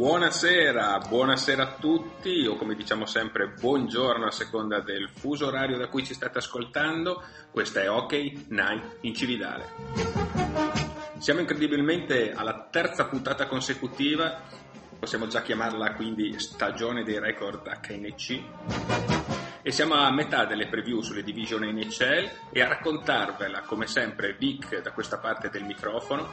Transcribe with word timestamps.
Buonasera, 0.00 0.98
buonasera 1.06 1.62
a 1.62 1.74
tutti, 1.78 2.46
o 2.46 2.56
come 2.56 2.74
diciamo 2.74 3.04
sempre, 3.04 3.48
buongiorno 3.48 4.24
a 4.24 4.30
seconda 4.30 4.80
del 4.80 5.10
fuso 5.10 5.48
orario 5.48 5.76
da 5.76 5.88
cui 5.88 6.02
ci 6.02 6.14
state 6.14 6.38
ascoltando. 6.38 7.22
Questa 7.50 7.82
è 7.82 7.90
OK 7.90 8.12
Night 8.48 8.96
in 9.02 9.14
Cividale. 9.14 9.66
Siamo 11.18 11.40
incredibilmente 11.40 12.32
alla 12.32 12.66
terza 12.70 13.04
puntata 13.08 13.46
consecutiva, 13.46 14.40
possiamo 14.98 15.26
già 15.26 15.42
chiamarla 15.42 15.92
quindi 15.92 16.38
stagione 16.38 17.04
dei 17.04 17.18
record 17.18 17.68
HNC 17.68 19.39
e 19.62 19.72
siamo 19.72 19.94
a 19.94 20.10
metà 20.10 20.44
delle 20.44 20.68
preview 20.68 21.00
sulle 21.00 21.22
division 21.22 21.62
NHL 21.62 22.30
e 22.50 22.62
a 22.62 22.68
raccontarvela 22.68 23.62
come 23.62 23.86
sempre 23.86 24.34
Vic 24.38 24.80
da 24.80 24.92
questa 24.92 25.18
parte 25.18 25.50
del 25.50 25.64
microfono 25.64 26.28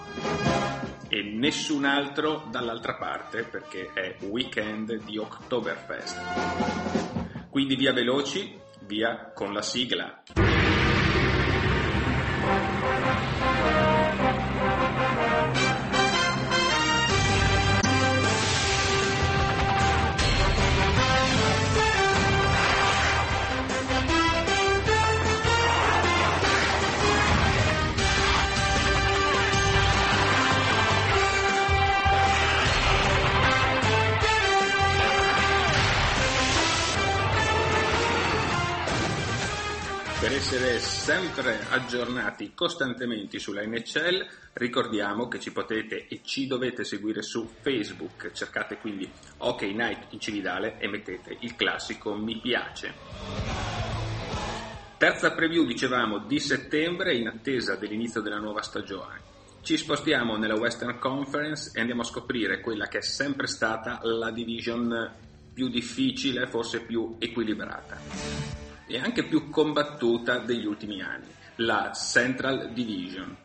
e 1.09 1.23
nessun 1.23 1.85
altro 1.85 2.47
dall'altra 2.49 2.95
parte 2.95 3.43
perché 3.43 3.91
è 3.93 4.17
weekend 4.21 5.03
di 5.03 5.17
Oktoberfest. 5.17 7.49
Quindi 7.49 7.75
via 7.75 7.93
veloci, 7.93 8.59
via 8.81 9.31
con 9.33 9.53
la 9.53 9.61
sigla. 9.61 10.23
Sempre 41.07 41.57
aggiornati 41.69 42.51
costantemente 42.53 43.39
sulla 43.39 43.65
NHL, 43.65 44.27
ricordiamo 44.51 45.29
che 45.29 45.39
ci 45.39 45.53
potete 45.53 46.05
e 46.05 46.19
ci 46.21 46.47
dovete 46.47 46.83
seguire 46.83 47.21
su 47.21 47.49
Facebook. 47.61 48.33
Cercate 48.33 48.75
quindi 48.75 49.09
OK 49.37 49.61
Night 49.61 50.07
in 50.09 50.19
Cividale 50.19 50.77
e 50.79 50.89
mettete 50.89 51.37
il 51.39 51.55
classico 51.55 52.13
mi 52.13 52.37
piace. 52.41 52.93
Terza 54.97 55.31
preview, 55.31 55.63
dicevamo, 55.63 56.25
di 56.25 56.41
settembre 56.41 57.15
in 57.15 57.27
attesa 57.27 57.77
dell'inizio 57.77 58.19
della 58.19 58.39
nuova 58.39 58.61
stagione. 58.61 59.21
Ci 59.61 59.77
spostiamo 59.77 60.35
nella 60.35 60.55
Western 60.55 60.99
Conference 60.99 61.71
e 61.73 61.79
andiamo 61.79 62.01
a 62.01 62.05
scoprire 62.05 62.59
quella 62.59 62.89
che 62.89 62.97
è 62.97 63.01
sempre 63.01 63.47
stata 63.47 64.01
la 64.03 64.29
division 64.29 65.09
più 65.53 65.69
difficile, 65.69 66.47
forse 66.47 66.81
più 66.81 67.15
equilibrata 67.17 68.66
e 68.87 68.97
anche 68.97 69.23
più 69.23 69.49
combattuta 69.49 70.39
degli 70.39 70.65
ultimi 70.65 71.01
anni, 71.01 71.27
la 71.57 71.91
Central 71.93 72.71
Division. 72.71 73.35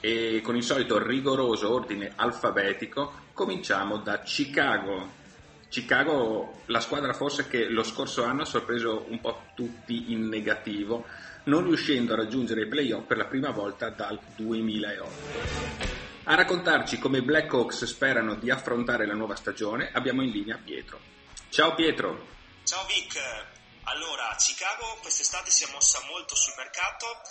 E 0.00 0.40
con 0.42 0.56
il 0.56 0.64
solito 0.64 1.00
rigoroso 1.00 1.72
ordine 1.72 2.12
alfabetico 2.16 3.30
cominciamo 3.32 3.98
da 3.98 4.20
Chicago. 4.22 5.20
Chicago, 5.68 6.62
la 6.66 6.80
squadra 6.80 7.14
forse 7.14 7.46
che 7.46 7.68
lo 7.68 7.82
scorso 7.82 8.24
anno 8.24 8.42
ha 8.42 8.46
sorpreso 8.46 9.06
un 9.08 9.20
po' 9.20 9.44
tutti 9.54 10.12
in 10.12 10.28
negativo, 10.28 11.06
non 11.44 11.64
riuscendo 11.64 12.12
a 12.12 12.16
raggiungere 12.16 12.62
i 12.62 12.68
playoff 12.68 13.06
per 13.06 13.16
la 13.16 13.26
prima 13.26 13.50
volta 13.50 13.88
dal 13.90 14.18
2008. 14.36 15.90
A 16.24 16.34
raccontarci 16.34 16.98
come 16.98 17.18
i 17.18 17.22
Blackhawks 17.22 17.84
sperano 17.84 18.34
di 18.34 18.50
affrontare 18.50 19.06
la 19.06 19.14
nuova 19.14 19.34
stagione 19.34 19.90
abbiamo 19.92 20.22
in 20.22 20.30
linea 20.30 20.58
Pietro. 20.62 21.00
Ciao 21.48 21.74
Pietro! 21.74 22.26
Ciao 22.64 22.84
Vic! 22.86 23.61
Allora, 23.84 24.34
Chicago 24.36 24.96
quest'estate 25.00 25.50
si 25.50 25.64
è 25.64 25.70
mossa 25.70 26.00
molto 26.02 26.34
sul 26.34 26.54
mercato 26.56 27.22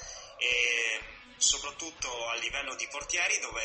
soprattutto 1.41 2.29
a 2.29 2.35
livello 2.35 2.75
di 2.75 2.87
portieri 2.87 3.39
dove 3.39 3.61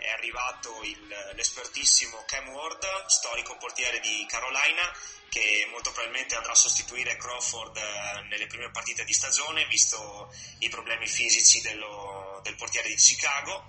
è 0.00 0.10
arrivato 0.10 0.82
il, 0.82 1.32
l'espertissimo 1.34 2.24
Cam 2.26 2.48
Ward, 2.48 2.84
storico 3.06 3.56
portiere 3.56 4.00
di 4.00 4.26
Carolina, 4.28 4.82
che 5.28 5.66
molto 5.70 5.92
probabilmente 5.92 6.34
andrà 6.34 6.52
a 6.52 6.56
sostituire 6.56 7.16
Crawford 7.16 7.76
eh, 7.76 8.22
nelle 8.28 8.46
prime 8.48 8.70
partite 8.70 9.04
di 9.04 9.12
stagione, 9.12 9.64
visto 9.66 10.34
i 10.58 10.68
problemi 10.68 11.06
fisici 11.06 11.60
dello, 11.60 12.40
del 12.42 12.56
portiere 12.56 12.88
di 12.88 12.96
Chicago. 12.96 13.66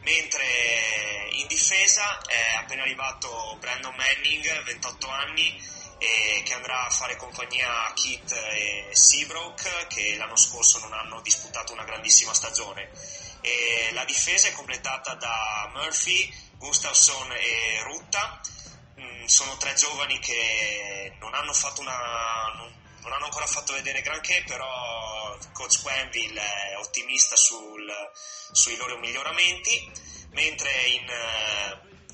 Mentre 0.00 1.28
in 1.30 1.46
difesa 1.46 2.20
è 2.26 2.56
appena 2.56 2.82
arrivato 2.82 3.56
Brandon 3.60 3.94
Manning, 3.94 4.64
28 4.64 5.08
anni, 5.08 5.56
e 6.02 6.42
che 6.42 6.54
andrà 6.54 6.86
a 6.86 6.90
fare 6.90 7.14
compagnia 7.14 7.84
a 7.84 7.92
Kit 7.92 8.32
e 8.32 8.88
Seabrook 8.90 9.86
che 9.86 10.16
l'anno 10.16 10.36
scorso 10.36 10.80
non 10.80 10.92
hanno 10.92 11.20
disputato 11.20 11.72
una 11.72 11.84
grandissima 11.84 12.34
stagione. 12.34 12.90
E 13.40 13.90
la 13.92 14.04
difesa 14.04 14.48
è 14.48 14.52
completata 14.52 15.14
da 15.14 15.70
Murphy, 15.72 16.28
Gustafsson 16.56 17.30
e 17.32 17.82
Rutta. 17.84 18.40
Mm, 19.00 19.26
sono 19.26 19.56
tre 19.58 19.74
giovani 19.74 20.18
che 20.18 21.14
non 21.20 21.34
hanno, 21.34 21.52
una, 21.78 22.52
non 23.02 23.12
hanno 23.12 23.24
ancora 23.24 23.46
fatto 23.46 23.72
vedere 23.72 24.02
granché, 24.02 24.42
però 24.44 25.38
coach 25.52 25.82
Quenville 25.82 26.40
è 26.40 26.76
ottimista 26.78 27.36
sul, 27.36 27.88
sui 28.50 28.76
loro 28.76 28.98
miglioramenti, 28.98 29.92
mentre 30.30 30.70
in, 30.86 31.06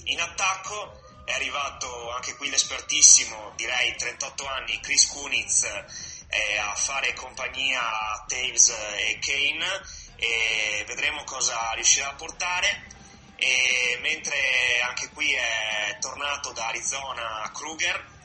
in 0.05 0.21
attacco 0.21 0.98
è 1.29 1.35
arrivato 1.35 2.11
anche 2.11 2.35
qui 2.37 2.49
l'espertissimo, 2.49 3.53
direi 3.55 3.95
38 3.97 4.47
anni, 4.47 4.81
Chris 4.81 5.07
Kunitz 5.09 5.63
eh, 5.65 6.57
a 6.57 6.75
fare 6.75 7.13
compagnia 7.13 7.81
a 7.81 8.25
Taves 8.27 8.71
e 8.71 9.19
Kane 9.21 9.83
e 10.17 10.85
vedremo 10.87 11.25
cosa 11.25 11.73
riuscirà 11.73 12.09
a 12.09 12.15
portare. 12.15 12.97
E 13.37 13.99
mentre 14.01 14.81
anche 14.83 15.11
qui 15.11 15.31
è 15.33 15.99
tornato 16.01 16.53
da 16.53 16.69
Arizona 16.69 17.49
Kruger 17.55 18.17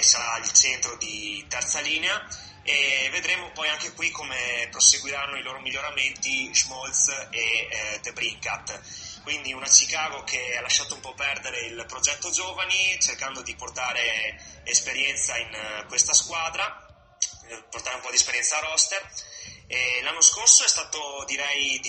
sarà 0.00 0.38
il 0.38 0.50
centro 0.52 0.96
di 0.96 1.44
terza 1.48 1.80
linea 1.80 2.26
e 2.62 3.08
vedremo 3.10 3.50
poi 3.52 3.68
anche 3.68 3.92
qui 3.92 4.10
come 4.10 4.68
proseguiranno 4.70 5.36
i 5.36 5.42
loro 5.42 5.60
miglioramenti 5.60 6.54
Schmolz 6.54 7.08
e 7.30 7.68
eh, 7.70 8.00
De 8.00 8.12
Brincat 8.12 8.80
quindi 9.22 9.52
una 9.52 9.66
Chicago 9.66 10.24
che 10.24 10.56
ha 10.56 10.60
lasciato 10.60 10.94
un 10.94 11.00
po' 11.00 11.14
perdere 11.14 11.60
il 11.66 11.84
progetto 11.86 12.30
giovani 12.30 12.98
cercando 13.00 13.42
di 13.42 13.54
portare 13.54 14.62
esperienza 14.64 15.36
in 15.36 15.52
eh, 15.52 15.84
questa 15.88 16.12
squadra, 16.12 16.86
eh, 17.48 17.62
portare 17.70 17.96
un 17.96 18.02
po' 18.02 18.10
di 18.10 18.16
esperienza 18.16 18.56
a 18.56 18.70
roster. 18.70 19.08
E 19.66 20.00
l'anno 20.02 20.20
scorso 20.20 20.64
è 20.64 20.68
stato, 20.68 21.24
direi, 21.26 21.80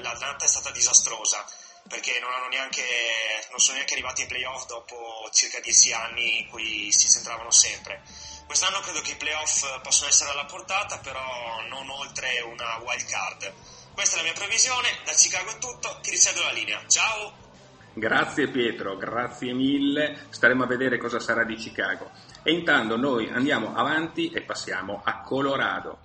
l'Atlanta 0.00 0.44
è 0.44 0.48
stata 0.48 0.70
disastrosa 0.70 1.44
perché 1.88 2.18
non, 2.18 2.30
neanche, 2.48 2.82
non 3.50 3.58
sono 3.58 3.74
neanche 3.74 3.94
arrivati 3.94 4.22
ai 4.22 4.28
playoff 4.28 4.66
dopo 4.66 5.28
circa 5.32 5.60
dieci 5.60 5.92
anni 5.92 6.40
in 6.40 6.48
cui 6.48 6.90
si 6.92 7.10
centravano 7.10 7.50
sempre. 7.50 8.02
Quest'anno 8.46 8.80
credo 8.80 9.00
che 9.02 9.12
i 9.12 9.16
playoff 9.16 9.80
possano 9.82 10.08
essere 10.08 10.30
alla 10.30 10.44
portata, 10.46 10.98
però 10.98 11.60
non 11.68 11.88
oltre 11.90 12.40
una 12.40 12.76
wild 12.78 13.08
card 13.08 13.54
questa 13.96 14.16
è 14.16 14.18
la 14.18 14.24
mia 14.24 14.34
previsione, 14.34 14.88
da 15.06 15.12
Chicago 15.12 15.50
è 15.50 15.58
tutto, 15.58 15.98
ti 16.02 16.10
ricevo 16.10 16.42
la 16.42 16.52
linea. 16.52 16.84
Ciao! 16.86 17.32
Grazie 17.94 18.48
Pietro, 18.48 18.98
grazie 18.98 19.54
mille, 19.54 20.26
staremo 20.28 20.64
a 20.64 20.66
vedere 20.66 20.98
cosa 20.98 21.18
sarà 21.18 21.44
di 21.44 21.54
Chicago. 21.54 22.10
E 22.42 22.52
intanto 22.52 22.98
noi 22.98 23.30
andiamo 23.30 23.74
avanti 23.74 24.30
e 24.30 24.42
passiamo 24.42 25.00
a 25.02 25.22
Colorado. 25.22 25.98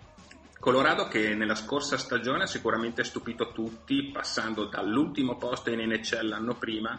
Colorado 0.58 1.10
che 1.10 1.36
nella 1.36 1.56
scorsa 1.56 1.98
stagione 1.98 2.44
ha 2.44 2.48
sicuramente 2.48 3.04
stupito 3.04 3.52
tutti 3.52 4.10
passando 4.10 4.66
dall'ultimo 4.66 5.36
posto 5.36 5.70
in 5.70 5.82
NHL 5.82 6.30
l'anno 6.30 6.56
prima 6.56 6.98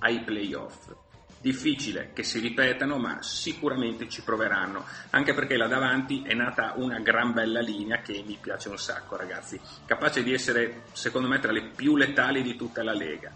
ai 0.00 0.20
playoff 0.24 1.03
difficile 1.44 2.12
che 2.14 2.22
si 2.22 2.38
ripetano, 2.38 2.96
ma 2.96 3.20
sicuramente 3.20 4.08
ci 4.08 4.22
proveranno, 4.22 4.86
anche 5.10 5.34
perché 5.34 5.58
là 5.58 5.66
davanti 5.66 6.22
è 6.22 6.32
nata 6.32 6.72
una 6.76 7.00
gran 7.00 7.34
bella 7.34 7.60
linea 7.60 8.00
che 8.00 8.24
mi 8.26 8.38
piace 8.40 8.70
un 8.70 8.78
sacco, 8.78 9.14
ragazzi, 9.16 9.60
capace 9.84 10.22
di 10.22 10.32
essere, 10.32 10.84
secondo 10.92 11.28
me, 11.28 11.40
tra 11.40 11.52
le 11.52 11.68
più 11.76 11.96
letali 11.96 12.40
di 12.40 12.56
tutta 12.56 12.82
la 12.82 12.94
Lega. 12.94 13.30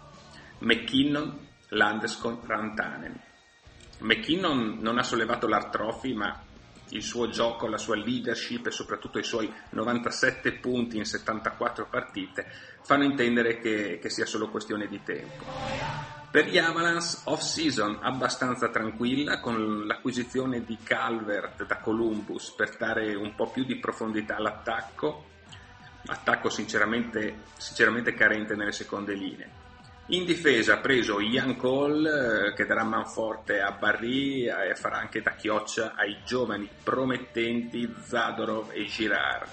McKinnon, 0.61 1.47
Landeskog, 1.67 2.47
Rantanen. 2.47 3.21
McKinnon 3.99 4.79
non 4.79 4.97
ha 4.97 5.03
sollevato 5.03 5.47
l'Art 5.47 5.69
Trophy, 5.69 6.13
ma 6.13 6.41
il 6.89 7.03
suo 7.03 7.29
gioco, 7.29 7.67
la 7.67 7.77
sua 7.77 7.95
leadership 7.95 8.65
e 8.65 8.71
soprattutto 8.71 9.19
i 9.19 9.23
suoi 9.23 9.53
97 9.69 10.53
punti 10.53 10.97
in 10.97 11.05
74 11.05 11.85
partite 11.87 12.47
fanno 12.81 13.03
intendere 13.03 13.59
che, 13.59 13.99
che 14.01 14.09
sia 14.09 14.25
solo 14.25 14.49
questione 14.49 14.87
di 14.87 14.99
tempo. 15.03 16.18
Per 16.31 16.45
gli 16.45 16.59
Avalanche 16.59 17.17
off-season 17.23 17.99
abbastanza 18.01 18.69
tranquilla 18.69 19.39
con 19.39 19.87
l'acquisizione 19.87 20.63
di 20.63 20.77
Calvert 20.83 21.65
da 21.65 21.77
Columbus 21.77 22.51
per 22.51 22.77
dare 22.77 23.15
un 23.15 23.33
po' 23.33 23.49
più 23.49 23.63
di 23.63 23.77
profondità 23.77 24.35
all'attacco, 24.35 25.25
attacco 26.05 26.49
sinceramente, 26.49 27.45
sinceramente 27.57 28.13
carente 28.13 28.55
nelle 28.55 28.71
seconde 28.71 29.15
linee. 29.15 29.49
In 30.11 30.25
difesa 30.25 30.73
ha 30.73 30.77
preso 30.77 31.19
Ian 31.19 31.55
Cole 31.55 32.49
eh, 32.49 32.53
che 32.53 32.65
darà 32.65 32.83
manforte 32.83 33.59
a 33.59 33.71
Barry 33.71 34.45
e 34.45 34.75
farà 34.75 34.97
anche 34.97 35.21
da 35.21 35.31
chioccia 35.31 35.93
ai 35.95 36.17
giovani 36.25 36.69
promettenti 36.83 37.91
Zadorov 38.03 38.69
e 38.71 38.85
Girard. 38.85 39.49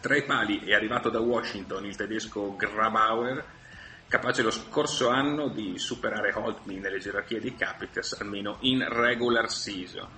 Tra 0.00 0.16
i 0.16 0.24
pali 0.24 0.64
è 0.64 0.74
arrivato 0.74 1.10
da 1.10 1.20
Washington 1.20 1.84
il 1.84 1.96
tedesco 1.96 2.56
Grabauer, 2.56 3.44
capace 4.08 4.42
lo 4.42 4.50
scorso 4.50 5.08
anno 5.08 5.48
di 5.48 5.78
superare 5.78 6.32
Holtby 6.32 6.78
nelle 6.78 6.98
gerarchie 6.98 7.40
di 7.40 7.54
Capitals 7.54 8.12
almeno 8.20 8.58
in 8.60 8.86
regular 8.88 9.50
season. 9.50 10.08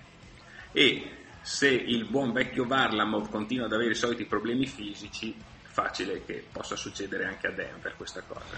E 0.73 1.11
se 1.41 1.69
il 1.69 2.07
buon 2.07 2.33
vecchio 2.33 2.67
Varlamov 2.67 3.31
continua 3.31 3.67
ad 3.67 3.73
avere 3.73 3.93
i 3.93 3.95
soliti 3.95 4.25
problemi 4.25 4.67
fisici, 4.67 5.35
facile 5.63 6.25
che 6.25 6.45
possa 6.51 6.75
succedere 6.75 7.25
anche 7.25 7.47
a 7.47 7.53
Denver 7.53 7.95
questa 7.97 8.23
cosa. 8.23 8.57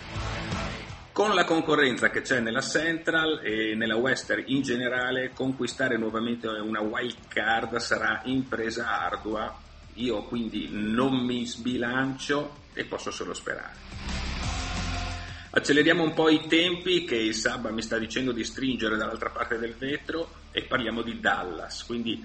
Con 1.12 1.34
la 1.34 1.44
concorrenza 1.44 2.10
che 2.10 2.22
c'è 2.22 2.38
nella 2.38 2.60
Central 2.60 3.40
e 3.42 3.74
nella 3.74 3.96
Western 3.96 4.44
in 4.46 4.62
generale, 4.62 5.32
conquistare 5.34 5.98
nuovamente 5.98 6.46
una 6.46 6.80
wild 6.80 7.26
card 7.26 7.76
sarà 7.76 8.22
impresa 8.24 9.00
ardua. 9.00 9.52
Io 9.94 10.22
quindi 10.22 10.68
non 10.70 11.24
mi 11.24 11.44
sbilancio 11.44 12.66
e 12.72 12.84
posso 12.84 13.10
solo 13.10 13.34
sperare. 13.34 13.97
Acceleriamo 15.50 16.02
un 16.02 16.12
po' 16.12 16.28
i 16.28 16.46
tempi 16.46 17.04
che 17.04 17.16
il 17.16 17.34
Sabba 17.34 17.70
mi 17.70 17.80
sta 17.80 17.96
dicendo 17.96 18.32
di 18.32 18.44
stringere 18.44 18.98
dall'altra 18.98 19.30
parte 19.30 19.58
del 19.58 19.74
vetro 19.74 20.30
e 20.50 20.64
parliamo 20.64 21.00
di 21.00 21.20
Dallas, 21.20 21.84
quindi 21.84 22.22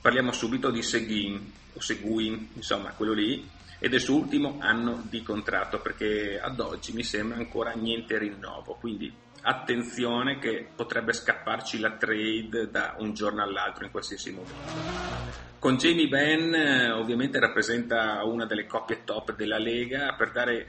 parliamo 0.00 0.32
subito 0.32 0.70
di 0.70 0.82
Seguin 0.82 1.52
o 1.74 1.80
Seguin, 1.80 2.48
insomma 2.54 2.92
quello 2.92 3.12
lì, 3.12 3.46
ed 3.78 3.92
è 3.92 3.98
suo 3.98 4.16
ultimo 4.16 4.56
anno 4.60 5.04
di 5.10 5.22
contratto 5.22 5.80
perché 5.80 6.40
ad 6.40 6.58
oggi 6.60 6.94
mi 6.94 7.02
sembra 7.02 7.36
ancora 7.36 7.72
niente 7.72 8.16
rinnovo, 8.16 8.78
quindi 8.80 9.12
attenzione 9.42 10.38
che 10.38 10.66
potrebbe 10.74 11.12
scapparci 11.12 11.78
la 11.78 11.92
trade 11.92 12.70
da 12.70 12.94
un 12.98 13.12
giorno 13.12 13.42
all'altro 13.42 13.84
in 13.84 13.90
qualsiasi 13.90 14.30
momento. 14.30 15.10
Con 15.58 15.76
Jamie 15.76 16.08
Benn 16.08 16.54
eh, 16.54 16.90
ovviamente 16.90 17.38
rappresenta 17.38 18.24
una 18.24 18.46
delle 18.46 18.66
coppie 18.66 19.04
top 19.04 19.36
della 19.36 19.58
Lega. 19.58 20.14
Per 20.14 20.32
dare 20.32 20.66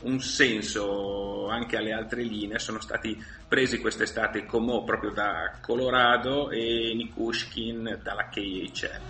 un 0.00 0.20
senso 0.20 1.48
anche 1.48 1.76
alle 1.76 1.92
altre 1.92 2.22
linee 2.22 2.58
sono 2.58 2.80
stati 2.80 3.22
presi 3.48 3.78
quest'estate 3.80 4.44
Como 4.44 4.84
proprio 4.84 5.10
da 5.10 5.58
Colorado 5.60 6.50
e 6.50 6.92
Nikushkin 6.94 8.00
dalla 8.02 8.28
KHL. 8.28 9.00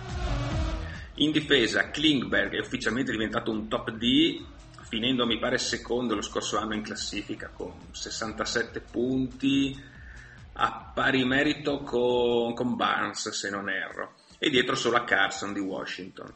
In 1.15 1.31
difesa 1.31 1.89
Klingberg 1.89 2.53
è 2.53 2.59
ufficialmente 2.59 3.11
diventato 3.11 3.49
un 3.49 3.67
top 3.67 3.91
D, 3.91 4.43
finendo 4.87 5.25
mi 5.25 5.39
pare 5.39 5.57
secondo 5.57 6.13
lo 6.13 6.21
scorso 6.21 6.57
anno 6.57 6.75
in 6.75 6.83
classifica 6.83 7.49
con 7.51 7.73
67 7.91 8.81
punti, 8.81 9.75
a 10.53 10.91
pari 10.93 11.25
merito 11.25 11.81
con, 11.81 12.53
con 12.53 12.75
Barnes 12.75 13.29
se 13.29 13.49
non 13.49 13.69
erro, 13.69 14.13
e 14.37 14.49
dietro 14.49 14.75
solo 14.75 14.97
a 14.97 15.03
Carson 15.03 15.53
di 15.53 15.59
Washington. 15.59 16.31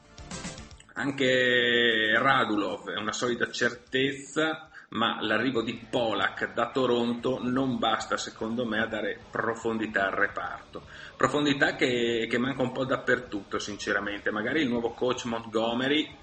Anche 0.94 2.18
Radulov 2.18 2.90
è 2.90 3.00
una 3.00 3.14
solida 3.14 3.50
certezza, 3.50 4.70
ma 4.90 5.22
l'arrivo 5.22 5.62
di 5.62 5.86
Polak 5.90 6.54
da 6.54 6.70
Toronto 6.70 7.40
non 7.42 7.78
basta 7.80 8.18
secondo 8.18 8.66
me 8.66 8.82
a 8.82 8.88
dare 8.88 9.20
profondità 9.32 10.08
al 10.08 10.16
reparto. 10.16 10.86
Profondità 11.16 11.76
che, 11.76 12.28
che 12.30 12.38
manca 12.38 12.62
un 12.62 12.74
po' 12.74 12.84
dappertutto 12.84 13.58
sinceramente, 13.58 14.32
magari 14.32 14.62
il 14.62 14.68
nuovo 14.68 14.92
coach 14.92 15.26
Montgomery, 15.26 16.14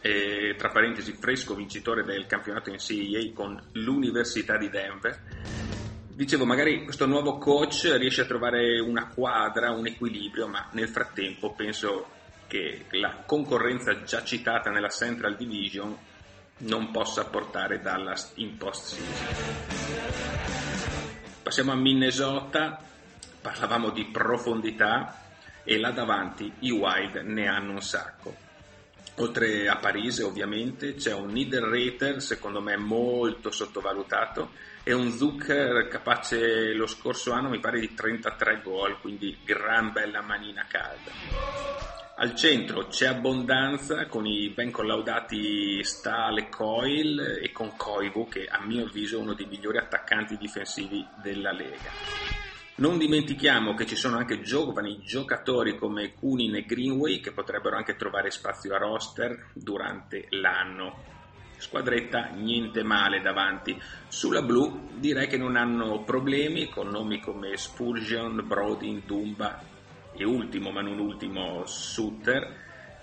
eh, 0.00 0.54
tra 0.56 0.68
parentesi 0.68 1.12
fresco 1.12 1.54
vincitore 1.54 2.04
del 2.04 2.26
campionato 2.26 2.70
in 2.70 2.78
CEA 2.78 3.32
con 3.32 3.60
l'Università 3.72 4.56
di 4.56 4.68
Denver, 4.68 5.20
dicevo 6.14 6.44
magari 6.44 6.84
questo 6.84 7.06
nuovo 7.06 7.38
coach 7.38 7.96
riesce 7.98 8.22
a 8.22 8.26
trovare 8.26 8.78
una 8.78 9.08
quadra, 9.08 9.72
un 9.72 9.86
equilibrio, 9.86 10.46
ma 10.46 10.68
nel 10.72 10.88
frattempo 10.88 11.54
penso 11.54 12.20
che 12.52 12.84
la 12.90 13.22
concorrenza 13.24 14.02
già 14.02 14.22
citata 14.22 14.68
nella 14.68 14.90
Central 14.90 15.36
Division 15.36 15.96
non 16.58 16.90
possa 16.90 17.24
portare 17.24 17.80
Dallas 17.80 18.32
in 18.34 18.58
post 18.58 18.94
season. 18.94 19.26
Passiamo 21.42 21.72
a 21.72 21.76
Minnesota, 21.76 22.78
parlavamo 23.40 23.88
di 23.88 24.04
profondità 24.04 25.18
e 25.64 25.78
là 25.78 25.92
davanti 25.92 26.52
i 26.58 26.70
Wild 26.70 27.22
ne 27.24 27.48
hanno 27.48 27.72
un 27.72 27.80
sacco. 27.80 28.36
Oltre 29.16 29.68
a 29.68 29.76
Parise 29.76 30.22
ovviamente 30.22 30.96
c'è 30.96 31.14
un 31.14 31.32
Niederreiter 31.32 32.20
secondo 32.20 32.60
me 32.60 32.76
molto 32.76 33.50
sottovalutato 33.50 34.50
e 34.82 34.92
un 34.92 35.10
Zucker 35.10 35.88
capace 35.88 36.74
lo 36.74 36.86
scorso 36.86 37.32
anno 37.32 37.48
mi 37.48 37.60
pare 37.60 37.80
di 37.80 37.94
33 37.94 38.60
gol, 38.62 39.00
quindi 39.00 39.38
gran 39.42 39.90
bella 39.90 40.20
manina 40.20 40.66
calda. 40.68 42.01
Al 42.14 42.34
centro 42.34 42.88
c'è 42.88 43.06
abbondanza 43.06 44.06
con 44.06 44.26
i 44.26 44.50
ben 44.50 44.70
collaudati 44.70 45.82
Stahl 45.82 46.38
e 46.38 46.48
Coil 46.50 47.40
e 47.42 47.50
con 47.52 47.74
Koivu 47.74 48.28
che 48.28 48.46
a 48.46 48.62
mio 48.64 48.84
avviso 48.84 49.16
è 49.16 49.20
uno 49.20 49.32
dei 49.32 49.46
migliori 49.46 49.78
attaccanti 49.78 50.36
difensivi 50.36 51.04
della 51.22 51.52
Lega. 51.52 51.90
Non 52.76 52.98
dimentichiamo 52.98 53.74
che 53.74 53.86
ci 53.86 53.96
sono 53.96 54.18
anche 54.18 54.42
giovani 54.42 55.00
giocatori 55.02 55.76
come 55.76 56.12
Kunin 56.12 56.54
e 56.56 56.66
Greenway 56.66 57.20
che 57.20 57.32
potrebbero 57.32 57.76
anche 57.76 57.96
trovare 57.96 58.30
spazio 58.30 58.74
a 58.74 58.78
roster 58.78 59.48
durante 59.54 60.26
l'anno. 60.30 61.02
Squadretta 61.56 62.26
niente 62.26 62.82
male 62.82 63.22
davanti. 63.22 63.80
Sulla 64.08 64.42
blu 64.42 64.90
direi 64.98 65.28
che 65.28 65.38
non 65.38 65.56
hanno 65.56 66.02
problemi 66.04 66.68
con 66.68 66.88
nomi 66.88 67.20
come 67.20 67.56
Spurgeon, 67.56 68.44
Brodin, 68.46 69.02
Dumba 69.06 69.71
e 70.14 70.24
ultimo 70.24 70.70
ma 70.70 70.80
non 70.80 70.98
ultimo 70.98 71.64
Sutter 71.66 72.56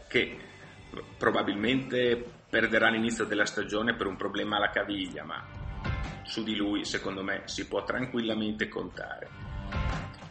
che 0.08 0.38
probabilmente 1.18 2.24
perderà 2.50 2.90
l'inizio 2.90 3.26
della 3.26 3.46
stagione 3.46 3.96
per 3.96 4.08
un 4.08 4.16
problema 4.16 4.58
alla 4.58 4.70
caviglia 4.70 5.24
ma 5.24 5.46
su 6.24 6.44
di 6.44 6.56
lui 6.56 6.86
secondo 6.86 7.24
me 7.24 7.42
si 7.46 7.68
può 7.68 7.84
tranquillamente 7.84 8.68
contare. 8.68 9.50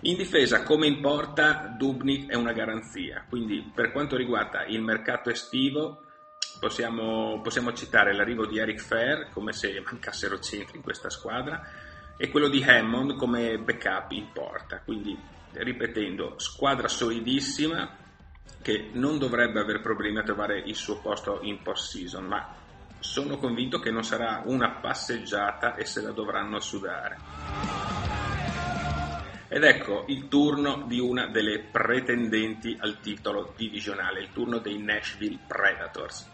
In 0.02 0.16
difesa 0.16 0.62
come 0.62 0.86
in 0.86 1.00
porta 1.00 1.74
Dubnik 1.76 2.30
è 2.30 2.36
una 2.36 2.52
garanzia. 2.52 3.24
Quindi 3.28 3.72
per 3.74 3.90
quanto 3.90 4.16
riguarda 4.16 4.64
il 4.64 4.80
mercato 4.80 5.28
estivo 5.28 6.04
possiamo, 6.60 7.40
possiamo 7.40 7.72
citare 7.72 8.14
l'arrivo 8.14 8.46
di 8.46 8.58
Eric 8.58 8.80
Fair 8.80 9.30
come 9.32 9.52
se 9.52 9.82
mancassero 9.84 10.38
centri 10.38 10.76
in 10.76 10.82
questa 10.82 11.10
squadra 11.10 11.62
e 12.16 12.28
quello 12.30 12.48
di 12.48 12.62
Hammond 12.62 13.16
come 13.16 13.58
backup 13.58 14.12
in 14.12 14.30
porta. 14.32 14.80
Quindi 14.84 15.18
ripetendo, 15.52 16.38
squadra 16.38 16.88
solidissima 16.88 17.96
che 18.62 18.90
non 18.92 19.18
dovrebbe 19.18 19.60
avere 19.60 19.80
problemi 19.80 20.18
a 20.18 20.22
trovare 20.22 20.58
il 20.58 20.74
suo 20.74 21.00
posto 21.00 21.40
in 21.42 21.62
post 21.62 21.90
season, 21.92 22.24
ma 22.24 22.54
sono 23.00 23.38
convinto 23.38 23.78
che 23.78 23.90
non 23.90 24.04
sarà 24.04 24.42
una 24.44 24.80
passeggiata 24.80 25.74
e 25.76 25.84
se 25.84 26.02
la 26.02 26.10
dovranno 26.10 26.60
sudare. 26.60 27.16
Ed 29.50 29.64
ecco 29.64 30.04
il 30.08 30.28
turno 30.28 30.84
di 30.86 30.98
una 30.98 31.28
delle 31.28 31.60
pretendenti 31.60 32.76
al 32.78 33.00
titolo 33.00 33.54
divisionale, 33.56 34.20
il 34.20 34.32
turno 34.32 34.58
dei 34.58 34.82
Nashville 34.82 35.38
Predators. 35.46 36.28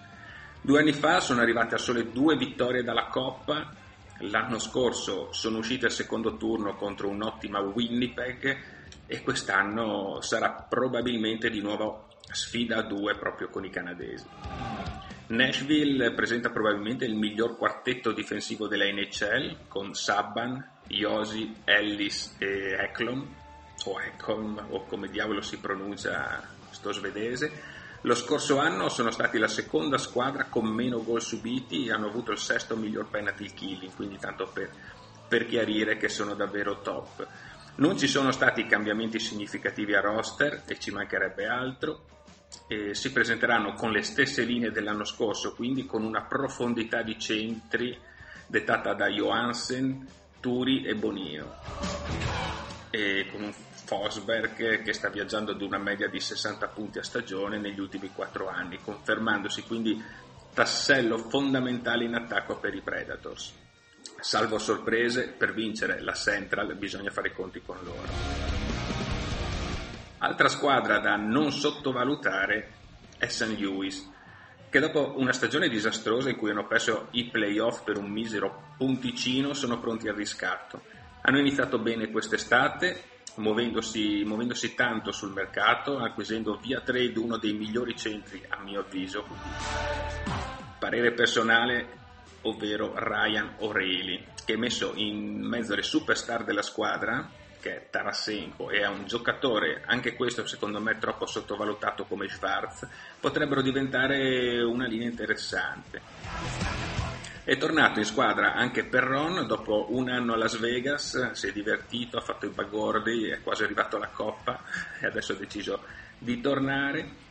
Due 0.61 0.81
anni 0.81 0.93
fa 0.93 1.21
sono 1.21 1.41
arrivate 1.41 1.77
a 1.77 1.79
sole 1.79 2.11
due 2.11 2.37
vittorie 2.37 2.83
dalla 2.83 3.07
Coppa, 3.07 3.73
l'anno 4.21 4.59
scorso 4.59 5.33
sono 5.33 5.59
uscite 5.59 5.87
al 5.87 5.93
secondo 5.93 6.37
turno 6.37 6.75
contro 6.75 7.09
un'ottima 7.09 7.61
Winnipeg 7.61 8.74
e 9.07 9.23
quest'anno 9.23 10.21
sarà 10.21 10.51
probabilmente 10.53 11.51
di 11.51 11.61
nuovo 11.61 12.09
sfida 12.31 12.79
a 12.79 12.83
due 12.83 13.17
proprio 13.17 13.49
con 13.49 13.65
i 13.65 13.71
canadesi. 13.71 14.27
Nashville 15.27 16.13
presenta 16.13 16.51
probabilmente 16.51 17.05
il 17.05 17.15
miglior 17.15 17.57
quartetto 17.57 18.13
difensivo 18.13 18.67
della 18.67 18.85
NHL 18.85 19.69
con 19.69 19.95
Saban, 19.95 20.63
Josi, 20.87 21.55
Ellis 21.65 22.37
e 22.39 22.77
Eklom 22.79 23.35
o 23.85 24.01
Ekholm 24.01 24.67
o 24.71 24.85
come 24.85 25.09
diavolo 25.09 25.41
si 25.41 25.59
pronuncia 25.59 26.43
sto 26.71 26.93
svedese. 26.93 27.73
Lo 28.03 28.15
scorso 28.15 28.59
anno 28.59 28.91
sono 28.91 29.11
stati 29.11 29.39
la 29.39 29.49
seconda 29.49 29.97
squadra 29.97 30.45
con 30.45 30.67
meno 30.67 31.03
gol 31.03 31.23
subiti 31.23 31.87
e 31.87 31.93
hanno 31.93 32.09
avuto 32.09 32.33
il 32.33 32.39
sesto 32.39 32.77
miglior 32.77 33.09
penalty 33.09 33.51
killing, 33.55 33.95
quindi 33.95 34.19
tanto 34.19 34.47
per, 34.53 34.71
per 35.27 35.47
chiarire 35.47 35.97
che 35.97 36.11
sono 36.11 36.35
davvero 36.35 36.83
top. 36.83 37.27
Non 37.77 37.99
ci 37.99 38.07
sono 38.07 38.31
stati 38.31 38.67
cambiamenti 38.67 39.19
significativi 39.19 39.95
a 39.95 40.01
roster 40.01 40.63
e 40.67 40.79
ci 40.79 40.93
mancherebbe 40.93 41.47
altro. 41.47 42.07
E 42.69 42.95
si 42.95 43.11
presenteranno 43.11 43.73
con 43.75 43.91
le 43.91 44.03
stesse 44.03 44.45
linee 44.45 44.71
dell'anno 44.71 45.05
scorso, 45.05 45.55
quindi 45.55 45.85
con 45.87 46.05
una 46.05 46.23
profondità 46.23 47.03
di 47.03 47.19
centri 47.19 47.99
dettata 48.47 48.95
da 48.95 49.09
Johansen, 49.09 50.07
Turi 50.39 50.85
e 50.85 50.95
Bonino. 50.95 51.57
E 52.91 53.27
con 53.33 53.43
un 53.43 53.53
Fosberg 53.53 54.83
che 54.83 54.93
sta 54.93 55.09
viaggiando 55.09 55.51
ad 55.51 55.61
una 55.61 55.79
media 55.79 56.09
di 56.09 56.21
60 56.21 56.69
punti 56.69 56.99
a 56.99 57.03
stagione 57.03 57.59
negli 57.59 57.81
ultimi 57.81 58.11
4 58.15 58.49
anni, 58.49 58.79
confermandosi 58.81 59.65
quindi 59.65 60.01
tassello 60.55 61.19
fondamentale 61.19 62.05
in 62.05 62.15
attacco 62.15 62.57
per 62.59 62.73
i 62.73 62.81
Predators. 62.81 63.64
Salvo 64.25 64.59
sorprese, 64.59 65.35
per 65.37 65.53
vincere 65.53 66.01
la 66.01 66.15
Central 66.15 66.75
bisogna 66.77 67.11
fare 67.11 67.29
i 67.29 67.35
conti 67.35 67.61
con 67.61 67.77
loro. 67.85 68.09
Altra 70.17 70.49
squadra 70.49 70.99
da 70.99 71.17
non 71.17 71.53
sottovalutare 71.53 72.73
è 73.19 73.27
St. 73.29 73.59
Louis, 73.59 74.11
che 74.71 74.81
dopo 74.81 75.19
una 75.19 75.35
stagione 75.35 75.69
disastrosa 75.69 76.31
in 76.31 76.37
cui 76.37 76.51
hanno 76.51 76.67
perso 76.67 77.09
i 77.11 77.27
playoff 77.27 77.83
per 77.85 77.99
un 77.99 78.11
misero 78.11 78.73
punticino 78.79 79.53
sono 79.53 79.79
pronti 79.79 80.09
al 80.09 80.17
riscatto. 80.17 80.81
Hanno 81.21 81.39
iniziato 81.39 81.79
bene 81.79 82.11
quest'estate, 82.11 83.03
muovendosi, 83.35 84.23
muovendosi 84.25 84.75
tanto 84.75 85.13
sul 85.13 85.33
mercato, 85.33 85.99
acquisendo 85.99 86.59
via 86.63 86.81
trade 86.81 87.19
uno 87.19 87.37
dei 87.37 87.53
migliori 87.53 87.95
centri 87.95 88.43
a 88.49 88.59
mio 88.63 88.81
avviso. 88.81 89.27
Parere 90.79 91.13
personale, 91.13 92.04
ovvero 92.45 92.95
Ryan 92.97 93.57
O'Reilly, 93.59 94.25
che 94.45 94.55
è 94.55 94.57
messo 94.57 94.93
in 94.95 95.41
mezzo 95.41 95.75
alle 95.75 95.83
superstar 95.83 96.45
della 96.45 96.63
squadra, 96.63 97.29
che 97.61 97.77
è 97.77 97.87
Tarasenko, 97.91 98.71
e 98.71 98.81
è 98.81 98.87
un 98.87 99.07
giocatore, 99.07 99.83
anche 99.87 100.15
questo 100.15 100.47
secondo 100.47 100.81
me 100.81 100.99
troppo 100.99 101.27
sottovalutato 101.27 102.05
come 102.05 102.29
Schwarz, 102.29 102.87
potrebbero 103.19 103.63
diventare 103.63 104.63
una 104.63 104.87
linea 104.87 105.09
interessante. 105.09 106.03
È 107.45 107.59
tornato 107.59 107.99
in 107.99 108.07
squadra 108.07 108.55
anche 108.55 108.85
Perron 108.85 109.47
dopo 109.47 109.89
un 109.91 110.09
anno 110.09 110.33
a 110.33 110.37
Las 110.37 110.59
Vegas, 110.59 111.33
si 111.33 111.47
è 111.47 111.53
divertito, 111.53 112.17
ha 112.17 112.23
fatto 112.23 112.47
i 112.47 112.51
bagordi, 112.51 113.29
è 113.29 113.43
quasi 113.43 113.65
arrivato 113.65 113.97
alla 113.97 114.09
coppa 114.09 114.63
e 114.99 115.07
adesso 115.07 115.33
ha 115.33 115.37
deciso 115.37 115.83
di 116.19 116.41
tornare. 116.41 117.24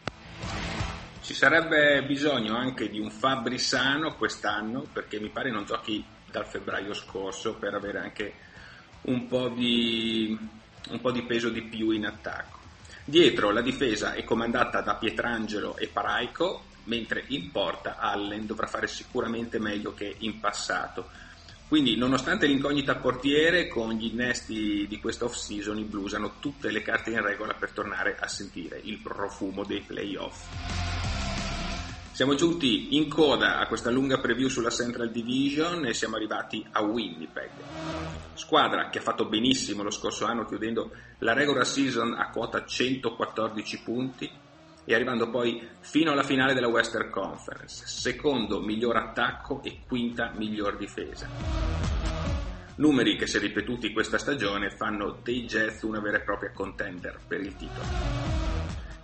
Ci 1.23 1.33
sarebbe 1.33 2.03
bisogno 2.03 2.57
anche 2.57 2.89
di 2.89 2.99
un 2.99 3.09
Fabri 3.09 3.57
sano 3.57 4.15
quest'anno 4.15 4.85
perché 4.91 5.21
mi 5.21 5.29
pare 5.29 5.51
non 5.51 5.63
giochi 5.63 6.03
dal 6.29 6.45
febbraio 6.45 6.93
scorso 6.93 7.53
per 7.55 7.73
avere 7.73 7.99
anche 7.99 8.33
un 9.03 9.25
po' 9.27 9.47
di, 9.47 10.37
un 10.89 10.99
po 10.99 11.11
di 11.11 11.23
peso 11.23 11.47
di 11.47 11.61
più 11.61 11.91
in 11.91 12.07
attacco. 12.07 12.59
Dietro 13.05 13.51
la 13.51 13.61
difesa 13.61 14.11
è 14.11 14.25
comandata 14.25 14.81
da 14.81 14.95
Pietrangelo 14.95 15.77
e 15.77 15.87
Paraico, 15.87 16.65
mentre 16.85 17.23
in 17.27 17.51
porta 17.51 17.99
Allen 17.99 18.45
dovrà 18.45 18.67
fare 18.67 18.87
sicuramente 18.87 19.59
meglio 19.59 19.93
che 19.93 20.13
in 20.19 20.41
passato. 20.41 21.09
Quindi, 21.69 21.95
nonostante 21.95 22.47
l'incognita 22.47 22.97
portiere, 22.97 23.69
con 23.69 23.93
gli 23.93 24.11
innesti 24.11 24.85
di 24.89 24.99
questa 24.99 25.23
off-season 25.23 25.79
i 25.79 25.85
Blues 25.85 26.15
hanno 26.15 26.33
tutte 26.41 26.69
le 26.69 26.81
carte 26.81 27.11
in 27.11 27.21
regola 27.21 27.53
per 27.53 27.71
tornare 27.71 28.17
a 28.19 28.27
sentire 28.27 28.77
il 28.83 28.99
profumo 28.99 29.63
dei 29.63 29.79
playoff. 29.79 31.02
Siamo 32.13 32.35
giunti 32.35 32.95
in 32.95 33.09
coda 33.09 33.57
a 33.57 33.65
questa 33.65 33.89
lunga 33.89 34.19
preview 34.19 34.47
sulla 34.47 34.69
Central 34.69 35.09
Division 35.09 35.83
e 35.87 35.95
siamo 35.95 36.15
arrivati 36.15 36.63
a 36.73 36.83
Winnipeg. 36.83 37.65
Squadra 38.35 38.89
che 38.89 38.99
ha 38.99 39.01
fatto 39.01 39.25
benissimo 39.25 39.81
lo 39.81 39.89
scorso 39.89 40.25
anno 40.25 40.45
chiudendo 40.45 40.91
la 41.21 41.33
regular 41.33 41.65
season 41.65 42.13
a 42.13 42.29
quota 42.29 42.63
114 42.63 43.81
punti, 43.81 44.31
e 44.85 44.93
arrivando 44.93 45.31
poi 45.31 45.67
fino 45.79 46.11
alla 46.11 46.21
finale 46.21 46.53
della 46.53 46.67
Western 46.67 47.09
Conference, 47.09 47.87
secondo 47.87 48.61
miglior 48.61 48.95
attacco 48.95 49.63
e 49.63 49.79
quinta 49.87 50.33
miglior 50.35 50.77
difesa. 50.77 51.27
Numeri 52.75 53.17
che 53.17 53.25
se 53.25 53.39
ripetuti 53.39 53.91
questa 53.91 54.19
stagione 54.19 54.69
fanno 54.69 55.17
dei 55.23 55.45
Jets 55.45 55.81
una 55.81 55.99
vera 55.99 56.17
e 56.17 56.21
propria 56.21 56.51
contender 56.51 57.19
per 57.27 57.39
il 57.39 57.55
titolo. 57.55 58.42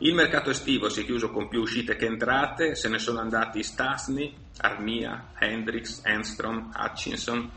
Il 0.02 0.14
mercato 0.14 0.50
estivo 0.50 0.88
si 0.88 1.02
è 1.02 1.04
chiuso 1.04 1.30
con 1.30 1.50
più 1.50 1.60
uscite 1.60 1.98
che 1.98 2.06
entrate, 2.06 2.74
se 2.74 2.88
ne 2.88 3.00
sono 3.00 3.20
andati 3.20 3.62
Stasny, 3.62 4.34
Armia, 4.60 5.32
Hendricks, 5.38 6.04
Enstrom, 6.06 6.72
Hutchinson, 6.74 7.52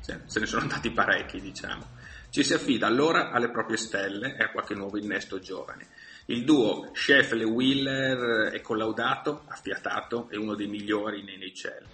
se 0.00 0.40
ne 0.40 0.46
sono 0.46 0.62
andati 0.62 0.90
parecchi 0.90 1.40
diciamo. 1.40 1.90
Ci 2.28 2.42
si 2.42 2.54
affida 2.54 2.88
allora 2.88 3.30
alle 3.30 3.50
proprie 3.50 3.76
stelle 3.76 4.36
e 4.36 4.42
a 4.42 4.50
qualche 4.50 4.74
nuovo 4.74 4.98
innesto 4.98 5.38
giovane. 5.38 5.86
Il 6.26 6.42
duo 6.42 6.90
Scheffel-Wheeler 6.92 8.50
è 8.52 8.60
collaudato, 8.60 9.44
affiatato, 9.46 10.26
è 10.28 10.34
uno 10.34 10.56
dei 10.56 10.66
migliori 10.66 11.20
in 11.20 11.26
NHL. 11.26 11.84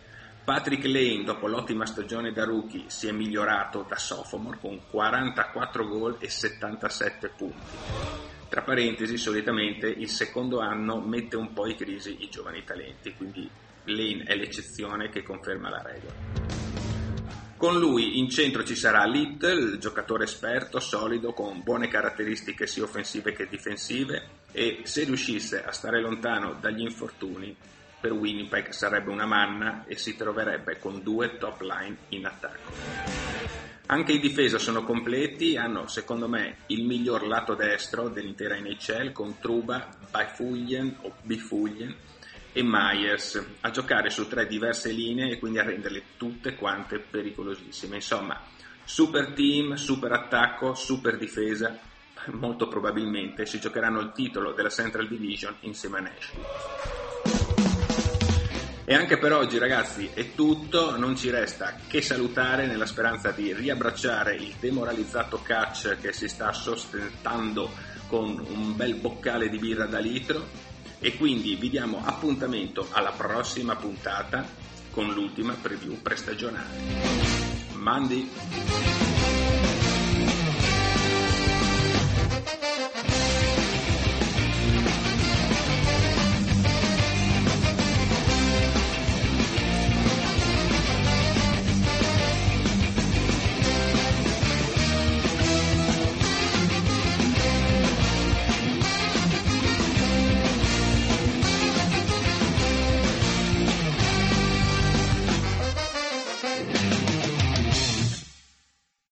Patrick 0.42 0.87
Lane, 0.87 1.25
dopo 1.25 1.49
l'ottima 1.49 1.85
stagione 1.85 2.32
da 2.32 2.44
rookie, 2.44 2.85
si 2.87 3.08
è 3.08 3.12
migliorato 3.12 3.85
da 3.87 3.97
sophomore 3.97 4.56
con 4.58 4.80
44 4.90 5.87
gol 5.87 6.16
e 6.18 6.30
77 6.30 7.28
punti. 7.37 8.27
Tra 8.49 8.62
parentesi, 8.62 9.19
solitamente 9.19 9.88
il 9.88 10.09
secondo 10.09 10.61
anno 10.61 11.00
mette 11.00 11.37
un 11.37 11.52
po' 11.52 11.67
in 11.67 11.76
crisi 11.76 12.17
i 12.21 12.28
giovani 12.31 12.64
talenti, 12.64 13.14
quindi 13.14 13.49
Lane 13.85 14.25
è 14.25 14.35
l'eccezione 14.35 15.11
che 15.11 15.23
conferma 15.23 15.69
la 15.69 15.83
regola. 15.83 16.57
Con 17.59 17.78
lui 17.78 18.19
in 18.19 18.31
centro 18.31 18.62
ci 18.62 18.76
sarà 18.76 19.05
Little, 19.05 19.78
giocatore 19.78 20.25
esperto, 20.25 20.78
solido, 20.78 21.33
con 21.33 21.61
buone 21.62 21.88
caratteristiche 21.88 22.67
sia 22.67 22.85
offensive 22.85 23.33
che 23.33 23.49
difensive 23.49 24.28
e 24.52 24.81
se 24.85 25.05
riuscisse 25.05 25.64
a 25.64 25.73
stare 25.73 26.00
lontano 26.00 26.57
dagli 26.61 26.83
infortuni 26.83 27.55
per 28.00 28.12
Winnipeg 28.12 28.71
sarebbe 28.71 29.11
una 29.11 29.26
manna 29.26 29.85
e 29.87 29.97
si 29.97 30.14
troverebbe 30.17 30.78
con 30.78 31.02
due 31.02 31.37
top 31.37 31.61
line 31.62 31.97
in 32.11 32.26
attacco. 32.26 33.17
Anche 33.90 34.12
in 34.12 34.21
difesa 34.21 34.59
sono 34.59 34.85
completi, 34.85 35.57
hanno 35.57 35.87
secondo 35.87 36.28
me 36.28 36.59
il 36.66 36.85
miglior 36.85 37.26
lato 37.26 37.54
destro 37.54 38.11
dell'intera 38.11 38.59
NHL 38.59 39.12
con 39.12 39.38
Truba, 39.38 39.88
Bifugien 40.11 40.95
o 41.00 41.14
Bifugien 41.23 41.97
e 42.52 42.62
Myers 42.62 43.42
a 43.61 43.71
giocare 43.71 44.11
su 44.11 44.28
tre 44.28 44.47
diverse 44.47 44.92
linee 44.92 45.33
e 45.33 45.38
quindi 45.38 45.59
a 45.59 45.62
renderle 45.62 46.02
tutte 46.18 46.54
quante 46.54 46.99
pericolosissime. 46.99 47.97
Insomma, 47.97 48.38
super 48.85 49.33
team, 49.33 49.73
super 49.73 50.12
attacco, 50.12 50.75
super 50.75 51.16
difesa. 51.16 51.78
Molto 52.33 52.68
probabilmente 52.68 53.47
si 53.47 53.59
giocheranno 53.59 54.00
il 54.00 54.12
titolo 54.12 54.52
della 54.52 54.68
Central 54.68 55.09
Division 55.09 55.54
insieme 55.61 55.97
a 55.97 56.00
Nashville. 56.02 57.08
E 58.90 58.95
anche 58.95 59.18
per 59.18 59.35
oggi 59.35 59.59
ragazzi 59.59 60.09
è 60.14 60.35
tutto, 60.35 60.97
non 60.97 61.14
ci 61.14 61.28
resta 61.28 61.75
che 61.87 62.00
salutare 62.00 62.66
nella 62.66 62.87
speranza 62.87 63.33
di 63.33 63.52
riabbracciare 63.52 64.35
il 64.35 64.54
demoralizzato 64.59 65.42
catch 65.42 65.99
che 66.00 66.14
si 66.14 66.26
sta 66.26 66.54
sostentando 66.54 67.71
con 68.07 68.42
un 68.49 68.75
bel 68.76 68.95
boccale 68.95 69.50
di 69.50 69.59
birra 69.59 69.85
da 69.85 69.99
litro 69.99 70.49
e 71.00 71.18
quindi 71.18 71.54
vi 71.57 71.68
diamo 71.68 72.00
appuntamento 72.02 72.88
alla 72.90 73.12
prossima 73.12 73.76
puntata 73.76 74.49
con 74.90 75.12
l'ultima 75.12 75.52
preview 75.52 76.00
prestagionale. 76.00 76.80
Mandi! 77.75 79.08